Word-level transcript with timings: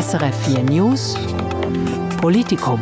SRF 0.00 0.34
4 0.46 0.62
News 0.62 1.14
Politikum 2.22 2.80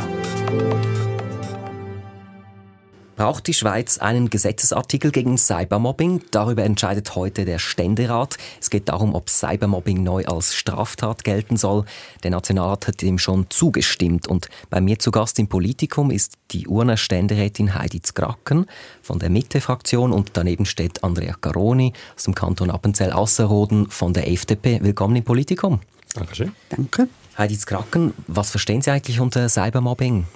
Braucht 3.16 3.48
die 3.48 3.54
Schweiz 3.54 3.98
einen 3.98 4.30
Gesetzesartikel 4.30 5.10
gegen 5.10 5.36
Cybermobbing? 5.36 6.22
Darüber 6.30 6.62
entscheidet 6.62 7.16
heute 7.16 7.44
der 7.44 7.58
Ständerat. 7.58 8.36
Es 8.60 8.70
geht 8.70 8.88
darum, 8.88 9.16
ob 9.16 9.30
Cybermobbing 9.30 10.04
neu 10.04 10.26
als 10.26 10.54
Straftat 10.54 11.24
gelten 11.24 11.56
soll. 11.56 11.86
Der 12.22 12.30
Nationalrat 12.30 12.86
hat 12.86 13.02
dem 13.02 13.18
schon 13.18 13.46
zugestimmt. 13.50 14.28
Und 14.28 14.48
bei 14.70 14.80
mir 14.80 15.00
zu 15.00 15.10
Gast 15.10 15.40
im 15.40 15.48
Politikum 15.48 16.12
ist 16.12 16.34
die 16.52 16.68
Urner 16.68 16.96
Ständerätin 16.96 17.74
Heidi 17.74 18.00
Zgracken 18.00 18.66
von 19.02 19.18
der 19.18 19.30
Mitte-Fraktion 19.30 20.12
und 20.12 20.30
daneben 20.34 20.66
steht 20.66 21.02
Andrea 21.02 21.34
Caroni 21.40 21.94
aus 22.14 22.22
dem 22.22 22.36
Kanton 22.36 22.70
Appenzell-Ausserrhoden 22.70 23.90
von 23.90 24.12
der 24.12 24.30
FDP. 24.30 24.84
Willkommen 24.84 25.16
im 25.16 25.24
Politikum. 25.24 25.80
Dankeschön. 26.18 26.52
Danke. 26.68 27.08
Heidi 27.36 27.56
Zgracken, 27.56 28.14
was 28.26 28.50
verstehen 28.50 28.82
Sie 28.82 28.90
eigentlich 28.90 29.20
unter 29.20 29.48
Cybermobbing? 29.48 30.26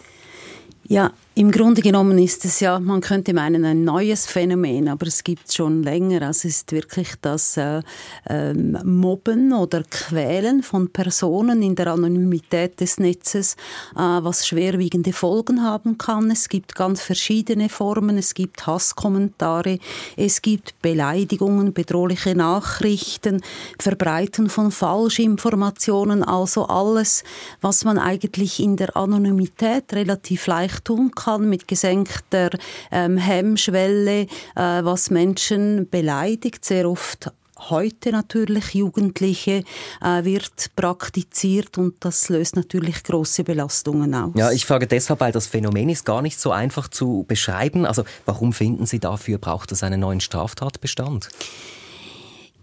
Ja, 0.87 1.13
im 1.35 1.51
Grunde 1.51 1.81
genommen 1.81 2.19
ist 2.19 2.45
es 2.45 2.61
ja, 2.61 2.79
man 2.79 3.01
könnte 3.01 3.33
meinen, 3.33 3.65
ein 3.65 3.85
neues 3.85 4.27
Phänomen, 4.27 4.87
aber 4.87 5.07
es 5.07 5.25
gibt 5.25 5.49
es 5.49 5.55
schon 5.55 5.83
länger. 5.83 6.21
Also 6.21 6.47
es 6.47 6.57
ist 6.57 6.73
wirklich 6.73 7.09
das 7.23 7.57
äh, 7.57 7.81
ähm, 8.29 8.77
Mobben 8.85 9.55
oder 9.55 9.83
Quälen 9.91 10.63
von 10.63 10.93
Personen 10.93 11.63
in 11.63 11.75
der 11.75 11.87
Anonymität 11.87 12.79
des 12.81 13.01
Netzes, 13.01 13.55
äh, 13.95 14.01
was 14.01 14.47
schwerwiegende 14.47 15.15
Folgen 15.15 15.63
haben 15.63 15.97
kann. 15.97 16.31
Es 16.31 16.51
gibt 16.51 16.75
ganz 16.75 17.01
verschiedene 17.01 17.71
Formen. 17.71 18.19
Es 18.19 18.35
gibt 18.35 18.67
Hasskommentare, 18.67 19.79
es 20.19 20.43
gibt 20.43 20.83
Beleidigungen, 20.83 21.73
bedrohliche 21.73 22.35
Nachrichten, 22.35 23.41
Verbreiten 23.79 24.51
von 24.51 24.71
Falschinformationen, 24.71 26.25
also 26.25 26.67
alles, 26.67 27.25
was 27.63 27.85
man 27.85 27.97
eigentlich 27.97 28.61
in 28.61 28.77
der 28.77 28.99
Anonymität 28.99 29.95
relativ 29.95 30.47
leicht 30.47 30.85
tun 30.85 31.11
kann 31.11 31.22
kann 31.25 31.49
mit 31.49 31.69
gesenkter 31.69 32.51
ähm, 32.91 33.17
Hemmschwelle, 33.17 34.23
äh, 34.23 34.27
was 34.55 35.11
Menschen 35.11 35.89
beleidigt, 35.89 36.65
sehr 36.65 36.89
oft 36.89 37.31
heute 37.71 38.11
natürlich 38.11 38.75
Jugendliche 38.75 39.63
äh, 40.01 40.25
wird 40.25 40.75
praktiziert 40.75 41.79
und 41.79 41.95
das 42.01 42.29
löst 42.29 42.57
natürlich 42.57 43.03
große 43.05 43.45
Belastungen 43.45 44.15
aus. 44.15 44.33
Ja, 44.35 44.51
ich 44.51 44.67
frage 44.67 44.87
deshalb, 44.87 45.21
weil 45.21 45.33
das 45.33 45.47
Phänomen 45.47 45.89
ist 45.89 46.05
gar 46.05 46.23
nicht 46.23 46.41
so 46.41 46.51
einfach 46.51 46.89
zu 46.89 47.25
beschreiben. 47.29 47.87
Also 47.87 48.05
warum 48.27 48.53
finden 48.53 48.87
Sie 48.87 48.99
dafür 48.99 49.39
braucht 49.39 49.73
es 49.73 49.83
einen 49.83 50.01
neuen 50.01 50.21
Straftatbestand? 50.21 51.29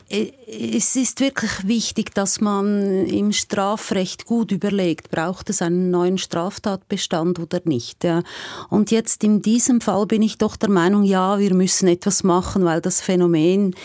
Äh, 0.10 0.32
es 0.48 0.96
ist 0.96 1.20
wirklich 1.20 1.68
wichtig, 1.68 2.14
dass 2.16 2.42
man 2.42 3.06
im 3.06 3.32
Strafrecht 3.32 4.26
gut 4.26 4.52
überlegt, 4.52 5.12
braucht 5.12 5.50
es 5.50 5.62
einen 5.62 5.92
neuen 5.92 6.18
Straftatbestand 6.18 7.40
oder 7.40 7.62
nicht. 7.66 8.06
Und 8.70 8.92
jetzt 8.92 9.24
in 9.24 9.42
diesem 9.42 9.80
Fall 9.80 10.08
bin 10.08 10.22
ich 10.22 10.38
doch 10.38 10.56
der 10.56 10.70
Meinung, 10.70 11.04
ja, 11.04 11.40
wir 11.40 11.54
müssen 11.54 11.88
etwas 11.88 12.24
machen, 12.24 12.66
weil 12.66 12.82
das 12.82 13.02
Phänomen 13.02 13.76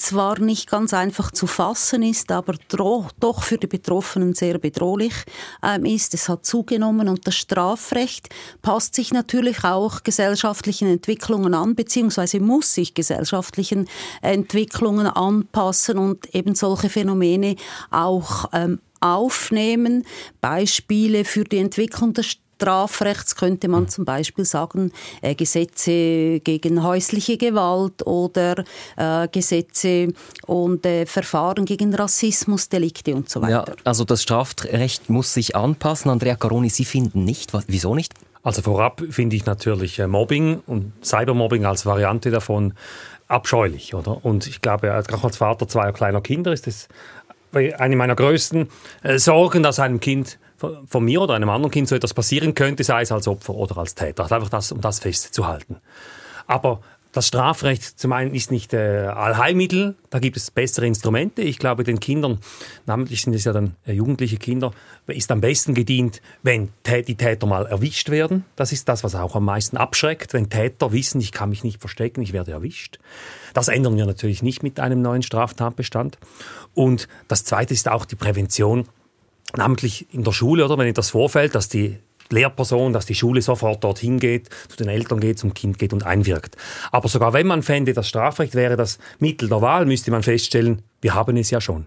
zwar 0.00 0.40
nicht 0.40 0.70
ganz 0.70 0.94
einfach 0.94 1.30
zu 1.30 1.46
fassen 1.46 2.02
ist, 2.02 2.32
aber 2.32 2.54
doch 2.68 3.42
für 3.42 3.58
die 3.58 3.66
Betroffenen 3.66 4.34
sehr 4.34 4.58
bedrohlich 4.58 5.14
ähm, 5.62 5.84
ist. 5.84 6.14
Es 6.14 6.28
hat 6.28 6.44
zugenommen 6.44 7.08
und 7.08 7.26
das 7.26 7.36
Strafrecht 7.36 8.28
passt 8.62 8.94
sich 8.94 9.12
natürlich 9.12 9.64
auch 9.64 10.02
gesellschaftlichen 10.02 10.88
Entwicklungen 10.88 11.54
an, 11.54 11.74
beziehungsweise 11.74 12.40
muss 12.40 12.74
sich 12.74 12.94
gesellschaftlichen 12.94 13.88
Entwicklungen 14.22 15.06
anpassen 15.06 15.98
und 15.98 16.34
eben 16.34 16.54
solche 16.54 16.88
Phänomene 16.88 17.56
auch 17.90 18.46
ähm, 18.52 18.80
aufnehmen. 19.00 20.04
Beispiele 20.40 21.24
für 21.24 21.44
die 21.44 21.58
Entwicklung 21.58 22.12
des 22.12 22.36
Strafrechts 22.60 23.36
könnte 23.36 23.68
man 23.68 23.88
zum 23.88 24.04
Beispiel 24.04 24.44
sagen, 24.44 24.92
äh, 25.22 25.34
Gesetze 25.34 26.40
gegen 26.40 26.82
häusliche 26.82 27.38
Gewalt 27.38 28.06
oder 28.06 28.64
äh, 28.98 29.28
Gesetze 29.28 30.08
und 30.46 30.84
äh, 30.84 31.06
Verfahren 31.06 31.64
gegen 31.64 31.94
Rassismusdelikte 31.94 33.14
und 33.14 33.30
so 33.30 33.40
weiter. 33.40 33.64
Ja, 33.66 33.74
also 33.84 34.04
das 34.04 34.22
Strafrecht 34.22 35.08
muss 35.08 35.32
sich 35.32 35.56
anpassen. 35.56 36.10
Andrea 36.10 36.36
Caroni, 36.36 36.68
Sie 36.68 36.84
finden 36.84 37.24
nicht. 37.24 37.50
Wieso 37.66 37.94
nicht? 37.94 38.12
Also 38.42 38.60
vorab 38.60 39.02
finde 39.08 39.36
ich 39.36 39.46
natürlich 39.46 39.98
äh, 39.98 40.06
Mobbing 40.06 40.60
und 40.66 40.92
Cybermobbing 41.02 41.64
als 41.64 41.86
Variante 41.86 42.30
davon 42.30 42.74
abscheulich, 43.26 43.94
oder? 43.94 44.22
Und 44.22 44.46
ich 44.46 44.60
glaube, 44.60 44.92
auch 44.92 45.24
als 45.24 45.36
Vater 45.38 45.66
zweier 45.66 45.92
kleiner 45.92 46.20
Kinder 46.20 46.52
ist 46.52 46.66
es 46.66 46.88
eine 47.52 47.96
meiner 47.96 48.16
größten 48.16 48.68
äh, 49.02 49.18
Sorgen, 49.18 49.62
dass 49.62 49.78
einem 49.78 50.00
Kind 50.00 50.38
von 50.86 51.04
mir 51.04 51.22
oder 51.22 51.34
einem 51.34 51.48
anderen 51.48 51.70
Kind 51.70 51.88
so 51.88 51.96
etwas 51.96 52.12
passieren 52.12 52.54
könnte, 52.54 52.84
sei 52.84 53.02
es 53.02 53.12
als 53.12 53.26
Opfer 53.26 53.54
oder 53.54 53.78
als 53.78 53.94
Täter. 53.94 54.30
Einfach 54.30 54.50
das, 54.50 54.72
um 54.72 54.80
das 54.80 55.00
festzuhalten. 55.00 55.76
Aber 56.46 56.80
das 57.12 57.26
Strafrecht 57.26 57.82
zum 57.98 58.12
einen 58.12 58.34
ist 58.34 58.50
nicht 58.50 58.72
äh, 58.72 59.06
Allheilmittel, 59.06 59.96
da 60.10 60.20
gibt 60.20 60.36
es 60.36 60.50
bessere 60.50 60.86
Instrumente. 60.86 61.42
Ich 61.42 61.58
glaube, 61.58 61.82
den 61.82 61.98
Kindern, 61.98 62.38
namentlich 62.86 63.22
sind 63.22 63.34
es 63.34 63.44
ja 63.44 63.52
dann 63.52 63.74
äh, 63.84 63.92
jugendliche 63.92 64.36
Kinder, 64.36 64.72
ist 65.06 65.30
am 65.32 65.40
besten 65.40 65.74
gedient, 65.74 66.22
wenn 66.42 66.70
die 66.86 67.16
Täter 67.16 67.46
mal 67.46 67.66
erwischt 67.66 68.10
werden. 68.10 68.44
Das 68.54 68.70
ist 68.70 68.88
das, 68.88 69.02
was 69.02 69.14
auch 69.16 69.34
am 69.34 69.44
meisten 69.44 69.76
abschreckt, 69.76 70.34
wenn 70.34 70.50
Täter 70.50 70.92
wissen, 70.92 71.20
ich 71.20 71.32
kann 71.32 71.50
mich 71.50 71.64
nicht 71.64 71.80
verstecken, 71.80 72.22
ich 72.22 72.32
werde 72.32 72.52
erwischt. 72.52 72.98
Das 73.54 73.68
ändern 73.68 73.96
wir 73.96 74.06
natürlich 74.06 74.42
nicht 74.42 74.62
mit 74.62 74.78
einem 74.78 75.02
neuen 75.02 75.22
Straftatbestand. 75.22 76.18
Und 76.74 77.08
das 77.26 77.44
Zweite 77.44 77.74
ist 77.74 77.88
auch 77.88 78.04
die 78.04 78.16
Prävention 78.16 78.86
namentlich 79.56 80.06
in 80.14 80.22
der 80.22 80.32
Schule, 80.32 80.64
oder 80.64 80.78
wenn 80.78 80.86
etwas 80.86 81.10
vorfällt, 81.10 81.56
dass 81.56 81.68
die 81.68 81.98
Lehrperson, 82.32 82.92
dass 82.92 83.06
die 83.06 83.14
Schule 83.14 83.42
sofort 83.42 83.84
dorthin 83.84 84.18
geht, 84.18 84.48
zu 84.68 84.76
den 84.76 84.88
Eltern 84.88 85.20
geht, 85.20 85.38
zum 85.38 85.54
Kind 85.54 85.78
geht 85.78 85.92
und 85.92 86.04
einwirkt. 86.04 86.56
Aber 86.90 87.08
sogar 87.08 87.32
wenn 87.32 87.46
man 87.46 87.62
fände, 87.62 87.92
das 87.92 88.08
Strafrecht 88.08 88.54
wäre 88.54 88.76
das 88.76 88.98
Mittel 89.18 89.48
der 89.48 89.62
Wahl, 89.62 89.86
müsste 89.86 90.10
man 90.10 90.22
feststellen, 90.22 90.82
wir 91.00 91.14
haben 91.14 91.36
es 91.36 91.50
ja 91.50 91.60
schon. 91.60 91.86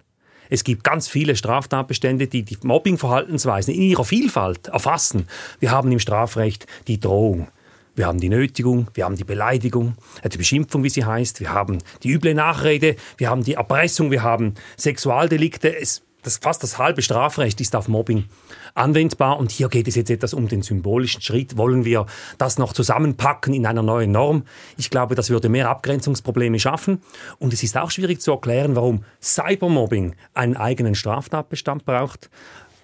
Es 0.50 0.64
gibt 0.64 0.84
ganz 0.84 1.08
viele 1.08 1.36
Straftatbestände, 1.36 2.28
die 2.28 2.44
die 2.44 2.58
Mobbingverhaltensweisen 2.62 3.74
in 3.74 3.82
ihrer 3.82 4.06
Vielfalt 4.06 4.68
erfassen. 4.68 5.28
Wir 5.60 5.72
haben 5.72 5.92
im 5.92 6.00
Strafrecht 6.00 6.68
die 6.88 7.00
Drohung. 7.00 7.48
Wir 7.96 8.08
haben 8.08 8.20
die 8.20 8.30
Nötigung, 8.30 8.88
wir 8.96 9.06
haben 9.06 9.16
die 9.16 9.24
Beleidigung, 9.24 9.96
äh, 10.24 10.30
die 10.30 10.38
Beschimpfung, 10.38 10.84
wie 10.84 10.90
sie 10.90 11.06
heißt, 11.06 11.40
wir 11.40 11.54
haben 11.54 11.78
die 12.02 12.10
üble 12.10 12.34
Nachrede, 12.34 12.96
wir 13.18 13.30
haben 13.30 13.44
die 13.44 13.54
Erpressung, 13.54 14.10
wir 14.10 14.24
haben 14.24 14.56
Sexualdelikte. 14.78 15.76
Es 15.78 16.02
das, 16.24 16.38
fast 16.38 16.64
das 16.64 16.78
halbe 16.78 17.02
Strafrecht 17.02 17.62
ist 17.62 17.76
auf 17.76 17.88
Mobbing 17.88 18.26
anwendbar. 18.74 19.38
Und 19.38 19.52
hier 19.52 19.70
geht 19.70 19.88
es 19.88 19.96
jetzt 19.96 20.10
etwas 20.10 20.34
um 20.34 20.48
den 20.48 20.62
symbolischen 20.62 21.22
Schritt. 21.22 21.58
Wollen 21.58 21.86
wir 21.86 22.06
das 22.38 22.58
noch 22.58 22.74
zusammenpacken 22.74 23.54
in 23.54 23.66
einer 23.66 23.84
neuen 23.84 24.12
Norm? 24.12 24.44
Ich 24.78 24.90
glaube, 24.90 25.16
das 25.16 25.30
würde 25.30 25.50
mehr 25.50 25.70
Abgrenzungsprobleme 25.70 26.60
schaffen. 26.60 27.02
Und 27.40 27.54
es 27.54 27.62
ist 27.62 27.78
auch 27.78 27.92
schwierig 27.92 28.22
zu 28.22 28.32
erklären, 28.32 28.76
warum 28.76 29.04
Cybermobbing 29.22 30.16
einen 30.34 30.58
eigenen 30.58 30.96
Straftatbestand 30.96 31.86
braucht. 31.86 32.30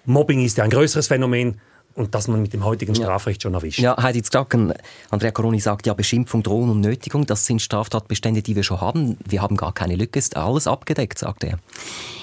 Mobbing 0.04 0.44
ist 0.44 0.58
ja 0.58 0.64
ein 0.64 0.70
größeres 0.70 1.08
Phänomen 1.08 1.60
und 1.94 2.14
dass 2.14 2.28
man 2.28 2.42
mit 2.42 2.52
dem 2.52 2.64
heutigen 2.64 2.94
Strafrecht 2.94 3.42
schon 3.42 3.54
erwischt. 3.54 3.78
Ja, 3.78 4.00
Heidi 4.00 4.22
Zgracken, 4.22 4.72
Andrea 5.10 5.30
Coroni 5.30 5.60
sagt 5.60 5.86
ja, 5.86 5.94
Beschimpfung, 5.94 6.42
Drohung 6.42 6.70
und 6.70 6.80
Nötigung, 6.80 7.26
das 7.26 7.46
sind 7.46 7.60
Straftatbestände, 7.60 8.42
die 8.42 8.56
wir 8.56 8.62
schon 8.62 8.80
haben. 8.80 9.16
Wir 9.26 9.42
haben 9.42 9.56
gar 9.56 9.72
keine 9.72 9.96
Lücke, 9.96 10.18
ist 10.18 10.36
alles 10.36 10.66
abgedeckt, 10.66 11.18
sagt 11.18 11.44
er. 11.44 11.58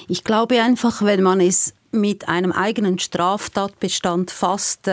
Ich 0.08 0.24
glaube 0.24 0.62
einfach, 0.62 1.02
wenn 1.02 1.22
man 1.22 1.42
es 1.42 1.74
mit 1.92 2.28
einem 2.28 2.52
eigenen 2.52 3.00
Straftatbestand 3.00 4.32
fasst, 4.32 4.90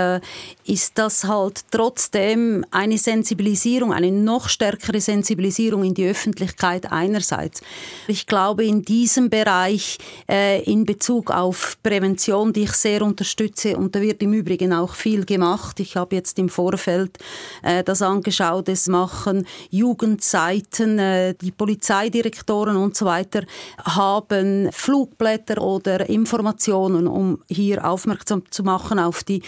ist 0.64 0.98
das 0.98 1.24
halt 1.24 1.60
trotzdem 1.70 2.64
eine 2.70 2.98
Sensibilisierung, 2.98 3.92
eine 3.92 4.10
noch 4.10 4.48
stärkere 4.48 5.00
Sensibilisierung 5.00 5.84
in 5.84 5.94
die 5.94 6.08
Öffentlichkeit 6.08 6.90
einerseits. 6.90 7.62
Ich 8.06 8.26
glaube, 8.26 8.64
in 8.64 8.82
diesem 8.82 9.28
Bereich 9.30 9.98
äh, 10.30 10.62
in 10.62 10.84
Bezug 10.84 11.30
auf 11.30 11.76
Prävention, 11.82 12.52
die 12.52 12.62
ich 12.62 12.72
sehr 12.72 13.02
unterstütze, 13.02 13.76
und 13.76 13.94
da 13.94 14.00
wird 14.00 14.22
im 14.22 14.32
Übrigen 14.32 14.72
auch 14.72 14.94
viel 14.94 15.24
gemacht. 15.24 15.80
Ich 15.80 15.96
habe 15.96 16.16
jetzt 16.16 16.38
im 16.38 16.48
Vorfeld 16.48 17.18
äh, 17.62 17.82
das 17.82 18.02
angeschaut, 18.02 18.68
es 18.68 18.86
machen 18.88 19.46
Jugendseiten, 19.70 20.98
äh, 20.98 21.34
die 21.34 21.50
Polizeidirektoren 21.50 22.76
und 22.76 22.96
so 22.96 23.04
weiter 23.04 23.42
haben 23.78 24.70
Flugblätter 24.72 25.60
oder 25.60 26.08
Informationen 26.08 26.83
Informationen, 26.84 27.06
um 27.06 27.42
hier 27.48 27.84
aufmerksam 27.84 28.42
zu 28.50 28.62
machen 28.62 28.98
auf 28.98 29.24
die 29.24 29.42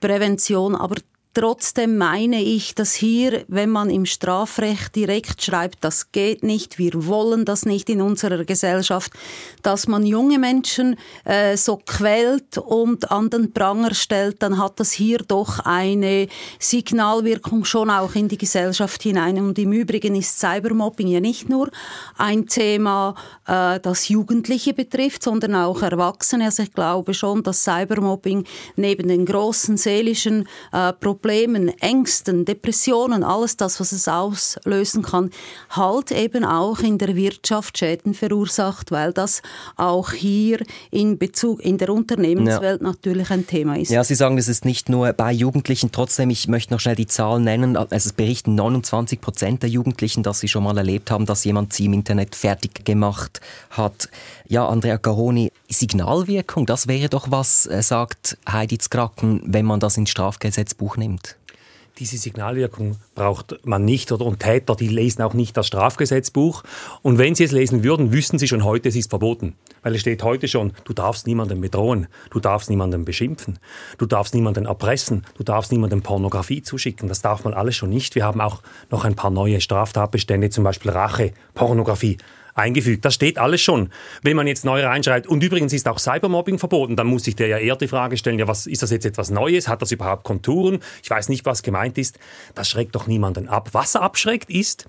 Prävention. 0.00 0.74
Aber 0.74 0.96
Trotzdem 1.34 1.98
meine 1.98 2.42
ich, 2.42 2.74
dass 2.74 2.94
hier, 2.94 3.44
wenn 3.48 3.68
man 3.68 3.90
im 3.90 4.06
Strafrecht 4.06 4.96
direkt 4.96 5.42
schreibt, 5.42 5.84
das 5.84 6.10
geht 6.10 6.42
nicht, 6.42 6.78
wir 6.78 7.06
wollen 7.06 7.44
das 7.44 7.66
nicht 7.66 7.90
in 7.90 8.00
unserer 8.00 8.44
Gesellschaft, 8.44 9.12
dass 9.62 9.86
man 9.86 10.06
junge 10.06 10.38
Menschen 10.38 10.96
äh, 11.24 11.56
so 11.56 11.76
quält 11.76 12.56
und 12.56 13.10
an 13.10 13.28
den 13.28 13.52
Pranger 13.52 13.94
stellt, 13.94 14.42
dann 14.42 14.58
hat 14.58 14.80
das 14.80 14.90
hier 14.90 15.18
doch 15.18 15.60
eine 15.60 16.28
Signalwirkung 16.58 17.64
schon 17.66 17.90
auch 17.90 18.14
in 18.14 18.28
die 18.28 18.38
Gesellschaft 18.38 19.02
hinein. 19.02 19.38
Und 19.38 19.58
im 19.58 19.72
Übrigen 19.72 20.16
ist 20.16 20.40
Cybermobbing 20.40 21.08
ja 21.08 21.20
nicht 21.20 21.48
nur 21.48 21.70
ein 22.16 22.46
Thema, 22.46 23.14
äh, 23.46 23.78
das 23.80 24.08
Jugendliche 24.08 24.72
betrifft, 24.72 25.22
sondern 25.22 25.54
auch 25.54 25.82
Erwachsene. 25.82 26.46
Also 26.46 26.62
ich 26.62 26.72
glaube 26.72 27.12
schon, 27.12 27.42
dass 27.42 27.62
Cybermobbing 27.64 28.44
neben 28.76 29.08
den 29.08 29.26
großen 29.26 29.76
seelischen 29.76 30.48
äh, 30.72 30.92
Problemen 30.94 31.17
Problemen, 31.18 31.68
Ängsten, 31.80 32.44
Depressionen, 32.44 33.24
alles 33.24 33.56
das, 33.56 33.80
was 33.80 33.90
es 33.90 34.06
auslösen 34.06 35.02
kann, 35.02 35.30
halt 35.70 36.12
eben 36.12 36.44
auch 36.44 36.78
in 36.78 36.96
der 36.96 37.16
Wirtschaft 37.16 37.76
Schäden 37.76 38.14
verursacht, 38.14 38.92
weil 38.92 39.12
das 39.12 39.42
auch 39.76 40.12
hier 40.12 40.60
in 40.92 41.18
Bezug 41.18 41.60
in 41.64 41.76
der 41.76 41.88
Unternehmenswelt 41.88 42.80
ja. 42.80 42.86
natürlich 42.86 43.30
ein 43.30 43.48
Thema 43.48 43.76
ist. 43.76 43.90
Ja, 43.90 44.04
Sie 44.04 44.14
sagen, 44.14 44.38
es 44.38 44.46
ist 44.46 44.64
nicht 44.64 44.88
nur 44.88 45.12
bei 45.12 45.32
Jugendlichen. 45.32 45.90
Trotzdem, 45.90 46.30
ich 46.30 46.46
möchte 46.46 46.72
noch 46.72 46.80
schnell 46.80 46.94
die 46.94 47.08
Zahlen 47.08 47.42
nennen. 47.42 47.76
Also 47.76 47.94
es 47.94 48.12
berichten 48.12 48.54
29 48.54 49.20
Prozent 49.20 49.62
der 49.64 49.70
Jugendlichen, 49.70 50.22
dass 50.22 50.38
sie 50.38 50.48
schon 50.48 50.62
mal 50.62 50.78
erlebt 50.78 51.10
haben, 51.10 51.26
dass 51.26 51.44
jemand 51.44 51.72
sie 51.72 51.86
im 51.86 51.94
Internet 51.94 52.36
fertig 52.36 52.84
gemacht 52.84 53.40
hat. 53.70 54.08
Ja, 54.46 54.68
Andrea 54.68 54.98
Garoni, 54.98 55.50
Signalwirkung, 55.68 56.64
das 56.64 56.86
wäre 56.86 57.08
doch 57.08 57.30
was, 57.30 57.66
äh, 57.66 57.82
sagt 57.82 58.38
Heidi 58.48 58.78
Zkracken, 58.78 59.42
wenn 59.44 59.66
man 59.66 59.80
das 59.80 59.96
ins 59.96 60.10
Strafgesetzbuch 60.10 60.96
nimmt. 60.96 61.07
Diese 61.98 62.16
Signalwirkung 62.16 62.96
braucht 63.16 63.58
man 63.66 63.84
nicht 63.84 64.12
oder 64.12 64.24
und 64.24 64.38
Täter, 64.38 64.76
die 64.76 64.86
lesen 64.86 65.22
auch 65.22 65.34
nicht 65.34 65.56
das 65.56 65.66
Strafgesetzbuch. 65.66 66.62
Und 67.02 67.18
wenn 67.18 67.34
sie 67.34 67.42
es 67.42 67.50
lesen 67.50 67.82
würden, 67.82 68.12
wüssten 68.12 68.38
sie 68.38 68.46
schon 68.46 68.62
heute, 68.62 68.88
es 68.88 68.94
ist 68.94 69.10
verboten, 69.10 69.56
weil 69.82 69.96
es 69.96 70.02
steht 70.02 70.22
heute 70.22 70.46
schon, 70.46 70.72
du 70.84 70.92
darfst 70.92 71.26
niemanden 71.26 71.60
bedrohen, 71.60 72.06
du 72.30 72.38
darfst 72.38 72.70
niemanden 72.70 73.04
beschimpfen, 73.04 73.58
du 73.98 74.06
darfst 74.06 74.32
niemanden 74.32 74.66
erpressen, 74.66 75.26
du 75.36 75.42
darfst 75.42 75.72
niemanden 75.72 76.02
Pornografie 76.02 76.62
zuschicken, 76.62 77.08
das 77.08 77.20
darf 77.20 77.42
man 77.42 77.52
alles 77.52 77.74
schon 77.74 77.90
nicht. 77.90 78.14
Wir 78.14 78.24
haben 78.24 78.40
auch 78.40 78.62
noch 78.90 79.04
ein 79.04 79.16
paar 79.16 79.30
neue 79.30 79.60
Straftatbestände, 79.60 80.50
zum 80.50 80.62
Beispiel 80.62 80.92
Rache, 80.92 81.32
Pornografie 81.54 82.18
eingefügt. 82.58 83.04
Das 83.04 83.14
steht 83.14 83.38
alles 83.38 83.60
schon. 83.60 83.90
Wenn 84.22 84.36
man 84.36 84.46
jetzt 84.46 84.64
neu 84.64 84.84
reinschreibt, 84.84 85.26
und 85.26 85.42
übrigens 85.42 85.72
ist 85.72 85.88
auch 85.88 85.98
Cybermobbing 85.98 86.58
verboten, 86.58 86.96
dann 86.96 87.06
muss 87.06 87.24
sich 87.24 87.36
der 87.36 87.48
ja 87.48 87.58
eher 87.58 87.76
die 87.76 87.88
Frage 87.88 88.16
stellen, 88.16 88.38
ja, 88.38 88.48
was, 88.48 88.66
ist 88.66 88.82
das 88.82 88.90
jetzt 88.90 89.06
etwas 89.06 89.30
Neues? 89.30 89.68
Hat 89.68 89.82
das 89.82 89.92
überhaupt 89.92 90.24
Konturen? 90.24 90.80
Ich 91.02 91.10
weiß 91.10 91.28
nicht, 91.28 91.46
was 91.46 91.62
gemeint 91.62 91.98
ist. 91.98 92.18
Das 92.54 92.68
schreckt 92.68 92.94
doch 92.94 93.06
niemanden 93.06 93.48
ab. 93.48 93.70
Was 93.72 93.96
abschreckt 93.96 94.50
ist, 94.50 94.86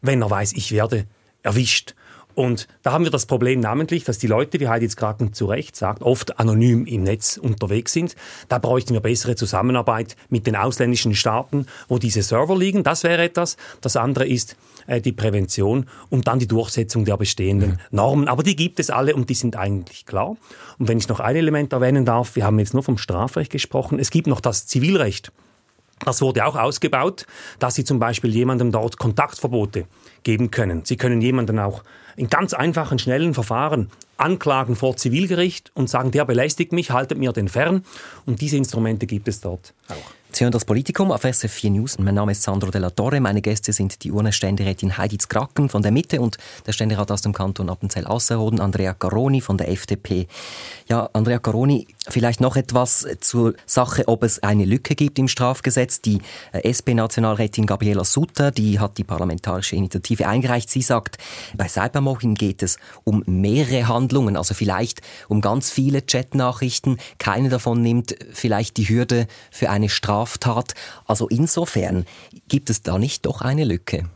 wenn 0.00 0.22
er 0.22 0.30
weiß, 0.30 0.52
ich 0.54 0.72
werde 0.72 1.06
erwischt. 1.42 1.94
Und 2.34 2.68
da 2.82 2.92
haben 2.92 3.04
wir 3.04 3.10
das 3.10 3.26
Problem 3.26 3.60
namentlich, 3.60 4.04
dass 4.04 4.18
die 4.18 4.26
Leute, 4.26 4.58
wie 4.60 4.68
Heidi 4.68 4.84
jetzt 4.84 4.96
gerade 4.96 5.30
zu 5.32 5.46
Recht 5.46 5.76
sagt, 5.76 6.02
oft 6.02 6.38
anonym 6.38 6.86
im 6.86 7.02
Netz 7.02 7.36
unterwegs 7.36 7.92
sind. 7.92 8.16
Da 8.48 8.58
bräuchten 8.58 8.94
wir 8.94 9.00
bessere 9.00 9.36
Zusammenarbeit 9.36 10.16
mit 10.28 10.46
den 10.46 10.56
ausländischen 10.56 11.14
Staaten, 11.14 11.66
wo 11.88 11.98
diese 11.98 12.22
Server 12.22 12.56
liegen. 12.56 12.82
Das 12.82 13.04
wäre 13.04 13.22
etwas. 13.22 13.56
Das 13.80 13.96
andere 13.96 14.26
ist 14.26 14.56
äh, 14.86 15.00
die 15.00 15.12
Prävention 15.12 15.86
und 16.10 16.26
dann 16.26 16.38
die 16.38 16.48
Durchsetzung 16.48 17.04
der 17.04 17.16
bestehenden 17.16 17.72
mhm. 17.72 17.78
Normen. 17.90 18.28
Aber 18.28 18.42
die 18.42 18.56
gibt 18.56 18.80
es 18.80 18.90
alle 18.90 19.14
und 19.14 19.28
die 19.30 19.34
sind 19.34 19.56
eigentlich 19.56 20.06
klar. 20.06 20.36
Und 20.78 20.88
wenn 20.88 20.98
ich 20.98 21.08
noch 21.08 21.20
ein 21.20 21.36
Element 21.36 21.72
erwähnen 21.72 22.04
darf, 22.04 22.36
wir 22.36 22.44
haben 22.44 22.58
jetzt 22.58 22.74
nur 22.74 22.82
vom 22.82 22.98
Strafrecht 22.98 23.52
gesprochen. 23.52 23.98
Es 23.98 24.10
gibt 24.10 24.26
noch 24.26 24.40
das 24.40 24.66
Zivilrecht. 24.66 25.32
Das 26.04 26.20
wurde 26.20 26.44
auch 26.44 26.56
ausgebaut, 26.56 27.26
dass 27.58 27.76
Sie 27.76 27.84
zum 27.84 28.00
Beispiel 28.00 28.34
jemandem 28.34 28.72
dort 28.72 28.98
Kontaktverbote 28.98 29.86
geben 30.24 30.50
können. 30.50 30.84
Sie 30.84 30.96
können 30.96 31.20
jemanden 31.20 31.58
auch 31.58 31.84
in 32.16 32.28
ganz 32.28 32.54
einfachen, 32.54 32.98
schnellen 32.98 33.34
Verfahren 33.34 33.90
anklagen 34.16 34.76
vor 34.76 34.96
Zivilgericht 34.96 35.72
und 35.74 35.90
sagen, 35.90 36.10
der 36.10 36.24
belästigt 36.24 36.72
mich, 36.72 36.90
haltet 36.90 37.18
mir 37.18 37.32
den 37.32 37.48
fern. 37.48 37.84
Und 38.24 38.40
diese 38.40 38.56
Instrumente 38.56 39.06
gibt 39.06 39.28
es 39.28 39.40
dort 39.40 39.74
auch. 39.88 40.21
Sie 40.34 40.44
hören 40.44 40.52
das 40.52 40.64
Politikum 40.64 41.12
auf 41.12 41.24
SF4 41.24 41.70
News. 41.70 41.98
Mein 41.98 42.14
Name 42.14 42.32
ist 42.32 42.42
Sandro 42.42 42.70
Della 42.70 42.88
Torre. 42.88 43.20
Meine 43.20 43.42
Gäste 43.42 43.74
sind 43.74 44.02
die 44.02 44.10
Urnenständerätin 44.12 44.96
Heidi 44.96 45.18
Kraken 45.18 45.68
von 45.68 45.82
der 45.82 45.92
Mitte 45.92 46.22
und 46.22 46.38
der 46.66 46.72
Ständerat 46.72 47.10
aus 47.10 47.20
dem 47.20 47.34
Kanton 47.34 47.68
Appenzell-Ausserrhoden, 47.68 48.58
Andrea 48.58 48.94
Caroni 48.94 49.42
von 49.42 49.58
der 49.58 49.68
FDP. 49.70 50.26
Ja, 50.88 51.10
Andrea 51.12 51.38
Caroni, 51.38 51.86
vielleicht 52.08 52.40
noch 52.40 52.56
etwas 52.56 53.06
zur 53.20 53.52
Sache, 53.66 54.08
ob 54.08 54.22
es 54.22 54.42
eine 54.42 54.64
Lücke 54.64 54.94
gibt 54.94 55.18
im 55.18 55.28
Strafgesetz. 55.28 56.00
Die 56.00 56.22
äh, 56.52 56.64
SP-Nationalrätin 56.64 57.66
Gabriela 57.66 58.04
Sutter, 58.04 58.50
die 58.52 58.80
hat 58.80 58.96
die 58.96 59.04
parlamentarische 59.04 59.76
Initiative 59.76 60.26
eingereicht. 60.26 60.70
Sie 60.70 60.82
sagt, 60.82 61.18
bei 61.54 61.68
Cybermobbing 61.68 62.36
geht 62.36 62.62
es 62.62 62.78
um 63.04 63.22
mehrere 63.26 63.86
Handlungen, 63.86 64.38
also 64.38 64.54
vielleicht 64.54 65.02
um 65.28 65.42
ganz 65.42 65.70
viele 65.70 66.00
Chatnachrichten. 66.00 66.96
Keine 67.18 67.50
davon 67.50 67.82
nimmt 67.82 68.16
vielleicht 68.32 68.78
die 68.78 68.88
Hürde 68.88 69.26
für 69.50 69.68
eine 69.68 69.90
Strafe 69.90 70.21
Straftat. 70.26 70.74
Also 71.06 71.28
insofern 71.28 72.06
gibt 72.48 72.70
es 72.70 72.82
da 72.82 72.98
nicht 72.98 73.26
doch 73.26 73.42
eine 73.42 73.64
Lücke. 73.64 74.08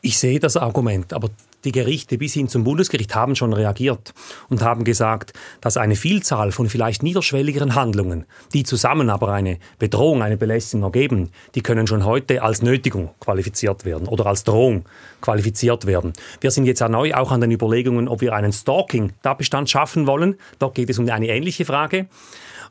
Ich 0.00 0.18
sehe 0.18 0.38
das 0.38 0.56
Argument, 0.56 1.12
aber 1.12 1.30
die 1.64 1.72
Gerichte 1.72 2.18
bis 2.18 2.34
hin 2.34 2.48
zum 2.48 2.62
Bundesgericht 2.62 3.16
haben 3.16 3.34
schon 3.34 3.52
reagiert 3.52 4.14
und 4.48 4.62
haben 4.62 4.84
gesagt, 4.84 5.32
dass 5.60 5.76
eine 5.76 5.96
Vielzahl 5.96 6.52
von 6.52 6.68
vielleicht 6.68 7.02
niederschwelligeren 7.02 7.74
Handlungen, 7.74 8.26
die 8.54 8.62
zusammen 8.62 9.10
aber 9.10 9.32
eine 9.32 9.58
Bedrohung, 9.80 10.22
eine 10.22 10.36
Belästigung 10.36 10.84
ergeben, 10.84 11.30
die 11.56 11.62
können 11.62 11.88
schon 11.88 12.04
heute 12.04 12.42
als 12.42 12.62
Nötigung 12.62 13.10
qualifiziert 13.18 13.84
werden 13.84 14.06
oder 14.06 14.26
als 14.26 14.44
Drohung 14.44 14.84
qualifiziert 15.20 15.84
werden. 15.86 16.12
Wir 16.40 16.52
sind 16.52 16.64
jetzt 16.64 16.80
erneut 16.80 17.14
auch 17.14 17.32
an 17.32 17.40
den 17.40 17.50
Überlegungen, 17.50 18.06
ob 18.06 18.20
wir 18.20 18.34
einen 18.34 18.52
Stalking-Tatbestand 18.52 19.68
schaffen 19.68 20.06
wollen. 20.06 20.36
Dort 20.60 20.76
geht 20.76 20.90
es 20.90 20.98
um 21.00 21.08
eine 21.10 21.26
ähnliche 21.26 21.64
Frage. 21.64 22.06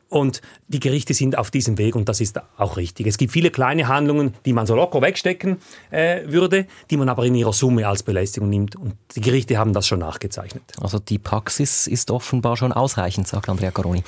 Und 0.09 0.41
die 0.67 0.79
Gerichte 0.79 1.13
sind 1.13 1.37
auf 1.37 1.51
diesem 1.51 1.77
Weg 1.77 1.95
und 1.95 2.07
das 2.07 2.21
ist 2.21 2.39
auch 2.57 2.77
richtig. 2.77 3.07
Es 3.07 3.17
gibt 3.17 3.33
viele 3.33 3.51
kleine 3.51 3.87
Handlungen, 3.87 4.33
die 4.45 4.53
man 4.53 4.65
so 4.65 4.75
locker 4.75 5.01
wegstecken 5.01 5.57
äh, 5.91 6.21
würde, 6.27 6.65
die 6.89 6.97
man 6.97 7.09
aber 7.09 7.25
in 7.25 7.35
ihrer 7.35 7.53
Summe 7.53 7.87
als 7.87 8.03
Belästigung 8.03 8.49
nimmt. 8.49 8.75
Und 8.75 8.93
die 9.15 9.21
Gerichte 9.21 9.57
haben 9.57 9.73
das 9.73 9.85
schon 9.85 9.99
nachgezeichnet. 9.99 10.63
Also 10.79 10.99
die 10.99 11.19
Praxis 11.19 11.87
ist 11.87 12.09
offenbar 12.09 12.55
schon 12.55 12.71
ausreichend, 12.71 13.27
sagt 13.27 13.49
Andrea 13.49 13.71
Caroni. 13.71 14.03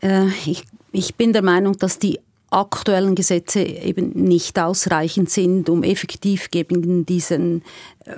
Äh, 0.00 0.28
ich, 0.46 0.64
ich 0.92 1.14
bin 1.14 1.32
der 1.32 1.42
Meinung, 1.42 1.76
dass 1.76 1.98
die 1.98 2.20
aktuellen 2.54 3.14
Gesetze 3.14 3.60
eben 3.60 4.10
nicht 4.10 4.58
ausreichend 4.58 5.28
sind, 5.28 5.68
um 5.68 5.82
effektiv 5.82 6.50
gegen 6.50 7.04
diesen 7.04 7.62
äh, 8.04 8.12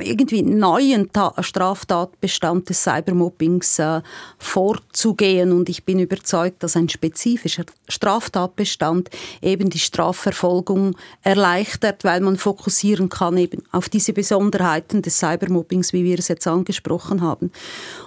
irgendwie 0.00 0.42
neuen 0.42 1.12
Ta 1.12 1.34
Straftatbestand 1.42 2.68
des 2.68 2.84
Cybermobbings 2.84 3.78
äh, 3.80 4.00
vorzugehen. 4.38 5.52
Und 5.52 5.68
ich 5.68 5.84
bin 5.84 5.98
überzeugt, 5.98 6.62
dass 6.62 6.76
ein 6.76 6.88
spezifischer 6.88 7.64
Straftatbestand 7.88 9.10
eben 9.42 9.70
die 9.70 9.78
Strafverfolgung 9.80 10.96
erleichtert, 11.22 12.04
weil 12.04 12.20
man 12.20 12.36
fokussieren 12.36 13.08
kann 13.08 13.36
eben 13.36 13.62
auf 13.72 13.88
diese 13.88 14.12
Besonderheiten 14.12 15.02
des 15.02 15.18
Cybermobbings, 15.18 15.92
wie 15.92 16.04
wir 16.04 16.18
es 16.18 16.28
jetzt 16.28 16.46
angesprochen 16.46 17.22
haben. 17.22 17.50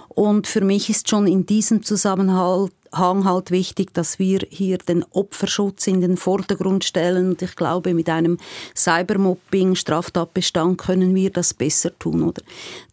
Und 0.08 0.46
für 0.46 0.60
mich 0.60 0.88
ist 0.88 1.10
schon 1.10 1.26
in 1.26 1.44
diesem 1.44 1.82
Zusammenhang 1.82 2.70
Hang 2.96 3.24
halt 3.24 3.50
wichtig, 3.50 3.92
dass 3.94 4.18
wir 4.18 4.40
hier 4.48 4.78
den 4.78 5.04
Opferschutz 5.10 5.86
in 5.86 6.00
den 6.00 6.16
Vordergrund 6.16 6.84
stellen. 6.84 7.30
Und 7.30 7.42
ich 7.42 7.56
glaube, 7.56 7.94
mit 7.94 8.08
einem 8.08 8.38
Cybermobbing, 8.76 9.74
Straftatbestand 9.74 10.78
können 10.78 11.14
wir 11.14 11.30
das 11.30 11.54
besser 11.54 11.96
tun, 11.98 12.22
oder? 12.22 12.42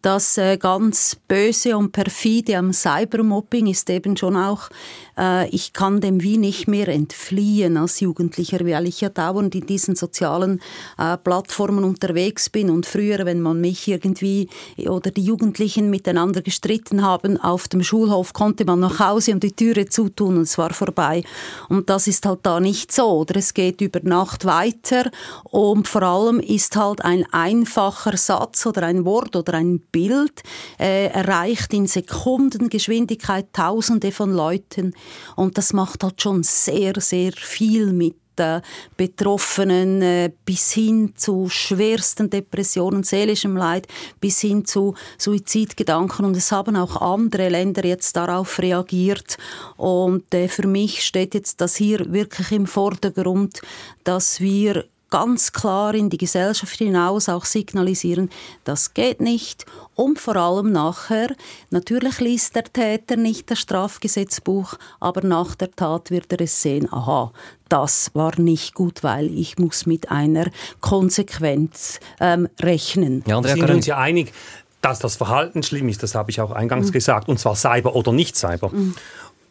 Das 0.02 0.38
äh, 0.38 0.58
ganz 0.58 1.18
Böse 1.28 1.78
und 1.78 1.92
perfide 1.92 2.58
am 2.58 2.74
Cybermobbing 2.74 3.68
ist 3.68 3.90
eben 3.90 4.18
schon 4.18 4.36
auch, 4.36 4.70
äh, 5.18 5.48
ich 5.50 5.74
kann 5.74 6.02
dem 6.02 6.22
wie 6.22 6.38
nicht 6.38 6.68
mehr 6.68 6.88
entfliehen 6.88 7.78
als 7.78 8.00
Jugendlicher, 8.00 8.66
weil 8.66 8.88
ich 8.88 9.02
ja 9.02 9.10
dauernd 9.10 9.54
in 9.54 9.66
diesen 9.66 9.96
sozialen 9.96 10.60
äh, 10.98 11.18
Plattformen 11.18 11.84
unterwegs 11.84 12.50
bin. 12.50 12.70
Und 12.70 12.86
früher, 12.86 13.26
wenn 13.26 13.42
man 13.42 13.62
mich 13.62 13.88
irgendwie 13.88 14.50
oder 14.78 15.12
die 15.12 15.24
Jugendlichen 15.24 15.90
miteinander 15.90 16.42
gestritten 16.42 17.04
haben 17.04 17.38
auf 17.38 17.68
dem 17.68 17.84
Schulhof, 17.84 18.34
konnte 18.34 18.66
man 18.66 18.80
nach 18.80 19.00
Hause 19.00 19.34
und 19.34 19.44
die 19.44 19.52
Türe 19.52 19.86
zutun 19.92 20.38
und 20.38 20.44
es 20.44 20.58
war 20.58 20.74
vorbei. 20.74 21.24
Und 21.70 21.90
das 21.90 22.08
ist 22.08 22.26
halt 22.26 22.40
da 22.44 22.60
nicht 22.60 22.92
so. 22.92 23.20
Oder 23.20 23.38
es 23.38 23.54
geht 23.54 23.82
über 23.82 24.00
Nacht 24.04 24.46
weiter 24.46 25.12
und 25.44 25.88
vor 25.88 26.04
allem 26.04 26.40
ist 26.40 26.76
halt 26.76 27.04
ein 27.04 27.26
einfacher 27.32 28.18
Satz 28.18 28.66
oder 28.66 28.84
ein 28.84 29.06
Wort 29.06 29.36
oder 29.36 29.54
ein 29.54 29.80
Bild 29.92 30.44
äh, 30.80 31.08
erreicht 31.08 31.74
in 31.74 31.88
Sekundengeschwindigkeit 31.88 33.48
Tausende 33.54 34.12
von 34.12 34.34
Leuten 34.34 34.94
und 35.36 35.58
das 35.58 35.74
macht 35.74 36.04
halt 36.04 36.22
schon 36.22 36.44
sehr, 36.44 36.94
sehr 37.00 37.34
viel 37.34 37.92
mit 37.92 38.21
äh, 38.42 38.62
Betroffenen 38.98 40.02
äh, 40.02 40.32
bis 40.46 40.72
hin 40.72 41.14
zu 41.16 41.48
schwersten 41.50 42.30
Depressionen, 42.30 43.04
seelischem 43.04 43.56
Leid, 43.56 43.88
bis 44.20 44.42
hin 44.42 44.66
zu 44.66 44.96
Suizidgedanken. 45.18 46.26
Und 46.26 46.36
es 46.36 46.52
haben 46.52 46.76
auch 46.76 47.02
andere 47.02 47.50
Länder 47.50 47.86
jetzt 47.86 48.16
darauf 48.16 48.60
reagiert. 48.60 49.38
Und 49.78 50.34
äh, 50.34 50.48
für 50.48 50.68
mich 50.68 51.04
steht 51.04 51.34
jetzt 51.34 51.62
das 51.62 51.76
hier 51.76 52.12
wirklich 52.12 52.52
im 52.52 52.68
Vordergrund, 52.68 53.62
dass 54.04 54.42
wir 54.42 54.86
ganz 55.12 55.52
klar 55.52 55.94
in 55.94 56.10
die 56.10 56.18
Gesellschaft 56.18 56.76
hinaus 56.78 57.30
auch 57.30 57.46
signalisieren, 57.46 58.32
das 58.64 58.96
geht 58.96 59.22
nicht. 59.22 59.68
Und 59.94 60.18
vor 60.18 60.36
allem 60.38 60.72
nachher, 60.72 61.36
natürlich 61.70 62.20
liest 62.20 62.56
der 62.56 62.64
Täter 62.64 63.18
nicht 63.18 63.52
das 63.52 63.60
Strafgesetzbuch, 63.60 64.74
aber 65.00 65.22
nach 65.22 65.54
der 65.54 65.70
Tat 65.72 66.10
wird 66.10 66.32
er 66.32 66.42
es 66.42 66.60
sehen, 66.60 66.92
aha, 66.92 67.32
das 67.70 68.10
war 68.16 68.40
nicht 68.40 68.74
gut, 68.74 69.04
weil 69.04 69.28
ich 69.28 69.60
muss 69.60 69.86
mit 69.86 70.10
einer 70.10 70.50
Konsequenz 70.80 72.00
ähm, 72.20 72.48
rechnen. 72.60 73.24
Ja, 73.28 73.44
wir 73.44 73.52
sind 73.52 73.70
uns 73.70 73.86
ja 73.86 73.98
einig, 73.98 74.34
dass 74.82 75.00
das 75.00 75.16
Verhalten 75.18 75.62
schlimm 75.62 75.90
ist, 75.90 76.02
das 76.02 76.16
habe 76.16 76.32
ich 76.32 76.42
auch 76.42 76.52
eingangs 76.52 76.88
mhm. 76.88 76.94
gesagt, 76.94 77.30
und 77.30 77.38
zwar 77.38 77.56
Cyber 77.56 77.96
oder 77.96 78.12
nicht 78.12 78.36
Cyber. 78.36 78.70
Mhm. 78.70 78.96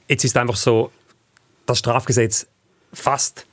Jetzt 0.08 0.24
ist 0.24 0.36
einfach 0.36 0.56
so, 0.56 0.90
das 1.66 1.78
Strafgesetz 1.78 2.48
fasst 2.92 3.46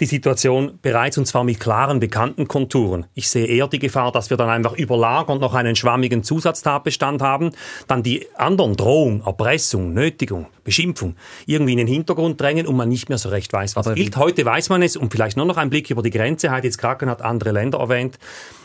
die 0.00 0.06
Situation 0.06 0.78
bereits 0.82 1.18
und 1.18 1.26
zwar 1.26 1.44
mit 1.44 1.60
klaren, 1.60 2.00
bekannten 2.00 2.48
Konturen. 2.48 3.06
Ich 3.14 3.28
sehe 3.28 3.46
eher 3.46 3.68
die 3.68 3.78
Gefahr, 3.78 4.12
dass 4.12 4.30
wir 4.30 4.36
dann 4.36 4.48
einfach 4.48 4.72
überlagern 4.74 5.36
und 5.36 5.40
noch 5.40 5.54
einen 5.54 5.76
schwammigen 5.76 6.24
Zusatztatbestand 6.24 7.22
haben, 7.22 7.52
dann 7.86 8.02
die 8.02 8.26
anderen 8.36 8.76
Drohung, 8.76 9.22
Erpressung, 9.24 9.92
Nötigung, 9.92 10.46
Beschimpfung 10.64 11.16
irgendwie 11.46 11.72
in 11.72 11.78
den 11.78 11.86
Hintergrund 11.86 12.40
drängen 12.40 12.66
und 12.66 12.76
man 12.76 12.88
nicht 12.88 13.08
mehr 13.08 13.18
so 13.18 13.28
recht 13.28 13.52
weiß, 13.52 13.76
was 13.76 13.86
Aber 13.86 13.96
gilt. 13.96 14.16
Heute 14.16 14.44
weiß 14.44 14.68
man 14.68 14.82
es 14.82 14.96
und 14.96 15.12
vielleicht 15.12 15.36
nur 15.36 15.46
noch 15.46 15.56
ein 15.56 15.70
Blick 15.70 15.90
über 15.90 16.02
die 16.02 16.10
Grenze. 16.10 16.50
Heidi 16.50 16.70
Kraken 16.70 17.08
hat 17.10 17.22
andere 17.22 17.52
Länder 17.52 17.78
erwähnt. 17.78 18.18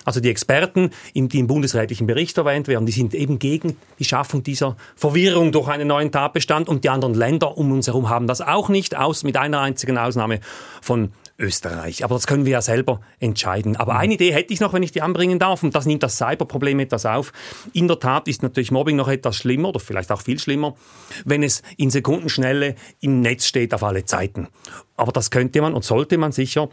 Also 0.06 0.22
die 0.22 0.30
Experten, 0.30 0.92
die 1.14 1.40
im 1.40 1.48
bundesrätlichen 1.48 2.08
Bericht 2.08 2.38
erwähnt 2.38 2.68
werden, 2.68 2.86
die 2.86 2.94
sind 2.94 3.14
eben 3.14 3.40
gegen 3.40 3.76
die 4.00 4.06
Schaffung 4.06 4.42
dieser 4.42 4.78
Verwirrung 4.96 5.52
durch 5.52 5.68
einen 5.68 5.90
neuen 5.90 6.12
Tatbestand 6.12 6.70
und 6.70 6.84
die 6.84 6.90
anderen 6.90 7.14
Länder 7.14 7.58
um 7.58 7.72
uns 7.72 7.88
herum 7.88 8.10
haben 8.10 8.28
das 8.28 8.40
auch 8.40 8.70
nicht, 8.70 8.96
aus, 8.96 9.24
mit 9.24 9.36
einer 9.36 9.60
einzigen 9.60 9.98
Ausnahme 9.98 10.40
von 10.82 11.12
Österreich. 11.40 12.04
Aber 12.04 12.16
das 12.16 12.28
können 12.28 12.46
wir 12.46 12.54
ja 12.54 12.62
selber 12.62 13.02
entscheiden. 13.20 13.76
Aber 13.76 13.94
mhm. 13.94 14.00
eine 14.00 14.14
Idee 14.16 14.34
hätte 14.34 14.54
ich 14.54 14.60
noch, 14.60 14.74
wenn 14.74 14.84
ich 14.84 14.92
die 14.92 15.02
anbringen 15.02 15.40
darf, 15.40 15.64
und 15.64 15.76
das 15.76 15.86
nimmt 15.86 16.04
das 16.04 16.18
Cyberproblem 16.18 16.80
etwas 16.80 17.06
auf. 17.06 17.32
In 17.74 17.88
der 17.88 18.00
Tat 18.00 18.28
ist 18.28 18.44
natürlich 18.44 18.72
Mobbing 18.72 18.96
noch 18.96 19.08
etwas 19.08 19.36
schlimmer 19.36 19.70
oder 19.70 19.80
vielleicht 19.80 20.12
auch 20.12 20.22
viel 20.22 20.40
schlimmer, 20.40 20.76
wenn 21.26 21.44
es 21.44 21.62
in 21.78 21.90
Sekundenschnelle 21.90 22.76
im 23.02 23.22
Netz 23.22 23.46
steht 23.46 23.74
auf 23.74 23.84
alle 23.84 24.06
Zeiten. 24.06 24.48
Aber 24.96 25.12
das 25.12 25.32
könnte 25.32 25.62
man 25.62 25.74
und 25.74 25.84
sollte 25.84 26.18
man 26.18 26.32
sicher 26.32 26.70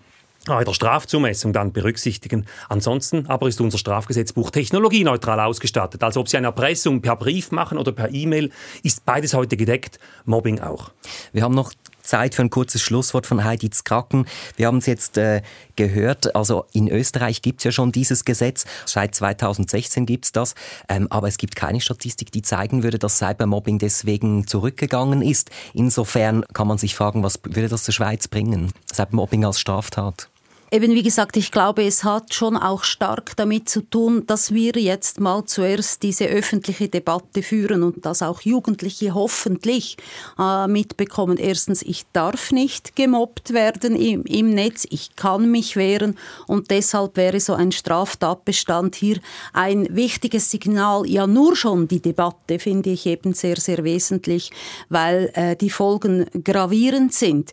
bei 0.47 0.65
der 0.65 0.75
Strafzumessung 0.75 1.53
dann 1.53 1.73
berücksichtigen. 1.73 2.47
Ansonsten 2.69 3.27
aber 3.29 3.49
ist 3.49 3.61
unser 3.61 3.79
Strafgesetzbuch 3.79 4.51
technologieneutral 4.51 5.41
ausgestattet. 5.41 6.03
Also 6.03 6.21
ob 6.21 6.29
Sie 6.29 6.37
eine 6.37 6.49
Erpressung 6.49 7.01
per 7.01 7.17
Brief 7.17 7.51
machen 7.51 7.79
oder 7.79 7.93
per 7.93 8.13
E-Mail, 8.13 8.51
ist 8.83 9.05
beides 9.07 9.35
heute 9.35 9.57
gedeckt, 9.57 9.99
Mobbing 10.27 10.61
auch. 10.61 10.91
Wir 11.33 11.43
haben 11.43 11.55
noch 11.55 11.73
Zeit 12.05 12.35
für 12.35 12.43
ein 12.43 12.51
kurzes 12.51 12.83
Schlusswort 12.83 13.27
von 13.27 13.45
Heidi 13.45 13.71
Kraken. 13.83 14.27
Wir 14.57 14.67
haben 14.67 14.79
es 14.79 14.87
jetzt 14.87 15.19
äh, 15.19 15.43
gehört, 15.77 16.37
also 16.37 16.67
in 16.73 16.89
Österreich 16.89 17.43
gibt 17.43 17.61
es 17.61 17.65
ja 17.65 17.73
schon 17.73 17.93
dieses 17.93 18.25
Gesetz, 18.25 18.65
seit 18.85 19.15
2016 19.15 20.07
gibt 20.07 20.27
es 20.27 20.33
das, 20.33 20.55
ähm, 20.89 21.09
aber 21.11 21.29
es 21.29 21.39
gibt 21.39 21.57
keine 21.57 21.81
Statistik, 21.81 22.31
die 22.31 22.43
zeigen 22.43 22.83
würde, 22.83 22.99
dass 22.99 23.19
Cybermobbing 23.19 23.79
deswegen 23.79 24.47
zurückgegangen 24.47 25.23
ist. 25.23 25.51
Insofern 25.73 26.45
kann 26.53 26.69
man 26.69 26.79
sich 26.79 26.95
fragen, 26.95 27.23
was 27.23 27.41
würde 27.43 27.69
das 27.69 27.85
der 27.85 27.93
Schweiz 27.93 28.29
bringen? 28.29 28.73
Cybermobbing 28.93 29.45
als 29.45 29.59
Straftat? 29.59 30.29
Eben 30.75 30.93
wie 30.93 31.05
gesagt, 31.05 31.37
ich 31.37 31.53
glaube, 31.53 31.85
es 31.85 32.03
hat 32.03 32.35
schon 32.35 32.57
auch 32.57 32.83
stark 32.83 33.37
damit 33.37 33.69
zu 33.69 33.81
tun, 33.81 34.27
dass 34.27 34.53
wir 34.53 34.73
jetzt 34.73 35.21
mal 35.21 35.45
zuerst 35.45 36.03
diese 36.03 36.27
öffentliche 36.27 36.89
Debatte 36.89 37.45
führen 37.45 37.85
und 37.85 38.05
dass 38.05 38.23
auch 38.23 38.41
Jugendliche 38.41 39.15
hoffentlich 39.15 39.97
äh, 40.37 40.67
mitbekommen. 40.67 41.37
Erstens, 41.37 41.81
ich 41.83 42.07
darf 42.13 42.51
nicht 42.51 42.97
gemobbt 42.97 43.53
werden 43.53 43.95
im, 43.95 44.25
im 44.25 44.51
Netz, 44.51 44.85
ich 44.91 45.15
kann 45.15 45.49
mich 45.49 45.77
wehren 45.77 46.19
und 46.49 46.73
deshalb 46.73 47.17
wäre 47.17 47.39
so 47.39 47.55
ein 47.55 47.71
Straftatbestand 47.71 48.97
hier 48.97 49.21
ein 49.53 49.87
wichtiges 49.95 50.51
Signal. 50.51 51.09
Ja, 51.09 51.29
nur 51.29 51.55
schon 51.55 51.87
die 51.87 52.03
Debatte 52.03 52.59
finde 52.59 52.91
ich 52.91 53.07
eben 53.07 53.33
sehr, 53.33 53.61
sehr 53.61 53.85
wesentlich, 53.85 54.51
weil 54.89 55.31
äh, 55.35 55.55
die 55.55 55.71
Folgen 55.71 56.27
gravierend 56.43 57.15
sind 57.15 57.53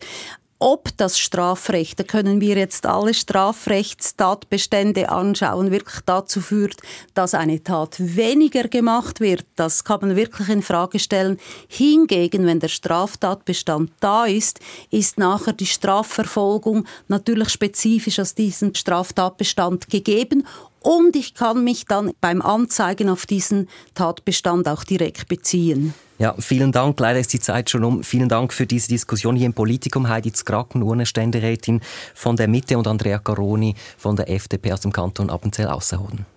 ob 0.61 0.95
das 0.97 1.17
Strafrecht, 1.17 1.99
da 1.99 2.03
können 2.03 2.39
wir 2.39 2.55
jetzt 2.55 2.85
alle 2.85 3.15
Strafrechtstatbestände 3.15 5.09
anschauen, 5.09 5.71
wirklich 5.71 6.01
dazu 6.05 6.39
führt, 6.39 6.77
dass 7.15 7.33
eine 7.33 7.63
Tat 7.63 7.95
weniger 7.97 8.67
gemacht 8.67 9.19
wird, 9.19 9.45
das 9.55 9.83
kann 9.83 10.01
man 10.01 10.15
wirklich 10.15 10.49
in 10.49 10.61
Frage 10.61 10.99
stellen. 10.99 11.39
Hingegen, 11.67 12.45
wenn 12.45 12.59
der 12.59 12.67
Straftatbestand 12.67 13.91
da 13.99 14.25
ist, 14.25 14.59
ist 14.91 15.17
nachher 15.17 15.53
die 15.53 15.65
Strafverfolgung 15.65 16.85
natürlich 17.07 17.49
spezifisch 17.49 18.19
aus 18.19 18.35
diesem 18.35 18.75
Straftatbestand 18.75 19.89
gegeben 19.89 20.45
und 20.79 21.15
ich 21.15 21.33
kann 21.33 21.63
mich 21.63 21.85
dann 21.85 22.11
beim 22.21 22.41
Anzeigen 22.41 23.09
auf 23.09 23.25
diesen 23.25 23.67
Tatbestand 23.95 24.67
auch 24.67 24.83
direkt 24.83 25.27
beziehen. 25.27 25.95
Ja, 26.21 26.35
vielen 26.37 26.71
Dank. 26.71 26.99
Leider 26.99 27.19
ist 27.19 27.33
die 27.33 27.39
Zeit 27.39 27.71
schon 27.71 27.83
um. 27.83 28.03
Vielen 28.03 28.29
Dank 28.29 28.53
für 28.53 28.67
diese 28.67 28.89
Diskussion 28.89 29.35
hier 29.35 29.47
im 29.47 29.55
Politikum. 29.55 30.07
Heidi 30.07 30.31
Zkraken, 30.31 30.83
Urnenständerätin 30.83 31.81
von 32.13 32.35
der 32.35 32.47
Mitte 32.47 32.77
und 32.77 32.85
Andrea 32.85 33.17
Caroni 33.17 33.73
von 33.97 34.15
der 34.15 34.29
FDP 34.29 34.71
aus 34.71 34.81
dem 34.81 34.91
Kanton 34.91 35.31
Appenzell-Ausserrhoden. 35.31 36.27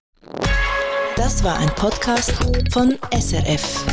Das 1.16 1.44
war 1.44 1.58
ein 1.58 1.68
Podcast 1.74 2.32
von 2.72 2.96
SRF. 3.12 3.84